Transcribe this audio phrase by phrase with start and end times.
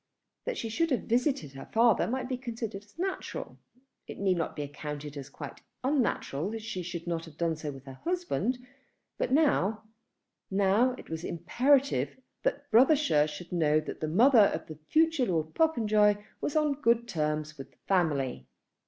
[0.45, 3.59] That she should have visited her father might be considered as natural.
[4.07, 7.97] It need not be accounted as quite unnatural that she should have done so without
[7.97, 8.57] her husband.
[9.19, 9.83] But now,
[10.49, 15.53] now it was imperative that Brothershire should know that the mother of the future Lord
[15.53, 18.47] Popenjoy was on good terms with the family.